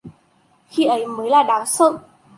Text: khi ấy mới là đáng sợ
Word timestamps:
khi 0.69 0.85
ấy 0.85 1.05
mới 1.07 1.29
là 1.29 1.43
đáng 1.43 1.65
sợ 1.65 1.97